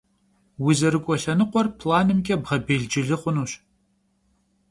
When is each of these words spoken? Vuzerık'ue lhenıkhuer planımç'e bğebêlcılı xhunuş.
Vuzerık'ue 0.63 1.17
lhenıkhuer 1.21 1.67
planımç'e 1.79 2.35
bğebêlcılı 2.43 3.15
xhunuş. 3.21 3.51